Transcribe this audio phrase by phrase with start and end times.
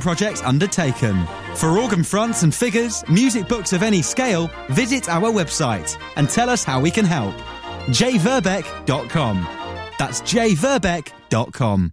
[0.00, 1.24] projects undertaken.
[1.54, 6.50] For organ fronts and figures, music books of any scale, visit our website and tell
[6.50, 7.34] us how we can help.
[7.86, 9.46] jverbeck.com.
[9.98, 11.92] That's jverbeck.com.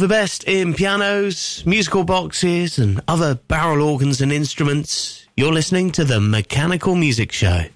[0.00, 6.04] The best in pianos, musical boxes, and other barrel organs and instruments, you're listening to
[6.04, 7.66] the Mechanical Music Show.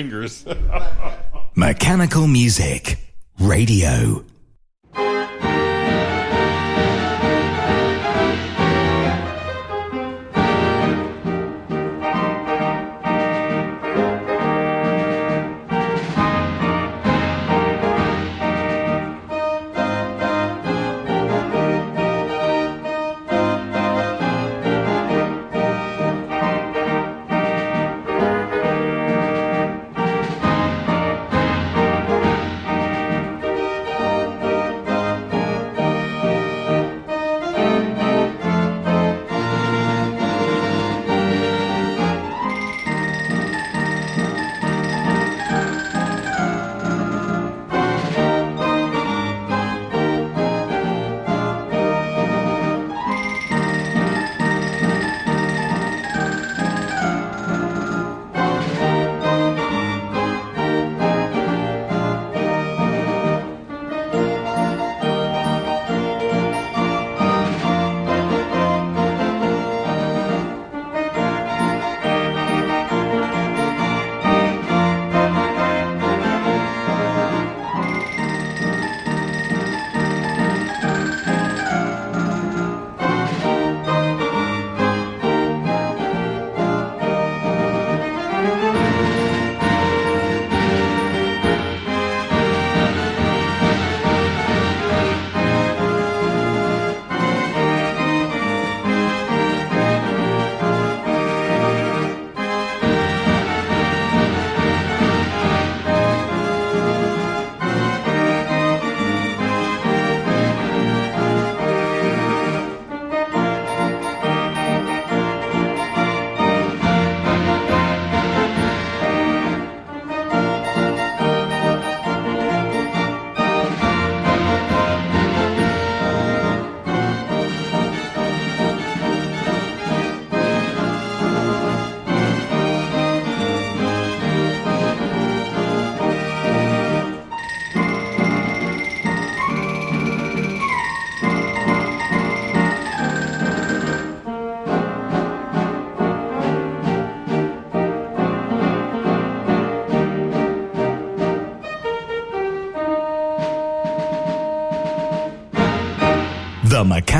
[0.00, 0.46] Fingers.
[1.54, 2.96] Mechanical Music
[3.38, 4.24] Radio.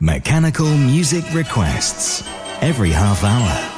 [0.00, 2.22] Mechanical music requests
[2.60, 3.77] every half hour.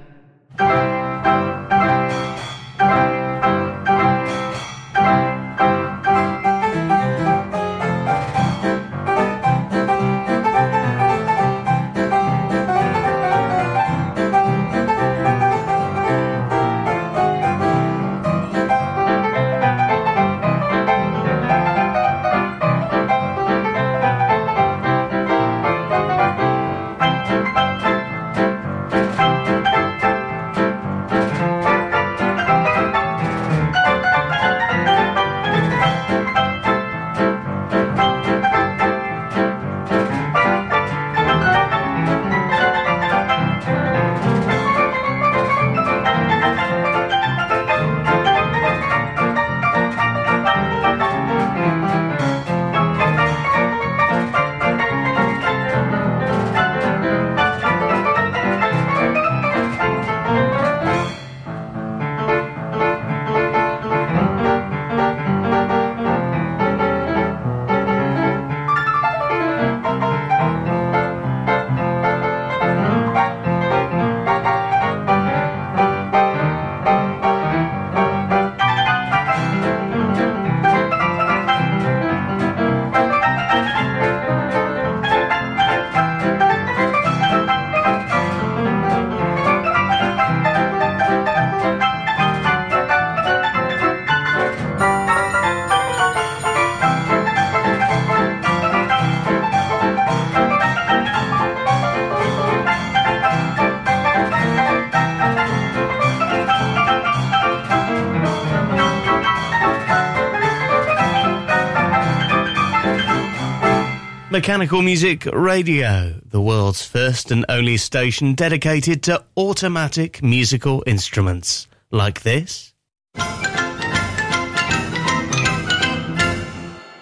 [114.41, 122.23] Mechanical Music Radio, the world's first and only station dedicated to automatic musical instruments like
[122.23, 122.73] this.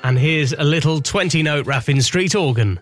[0.04, 2.82] And here's a little 20 note Raffin Street organ.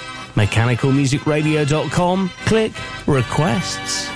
[0.35, 2.73] mechanicalmusicradio.com, click
[3.07, 4.09] requests.